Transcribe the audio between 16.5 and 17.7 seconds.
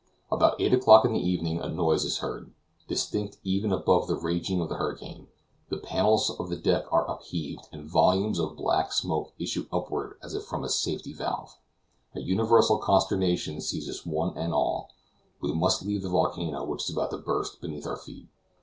which is about to burst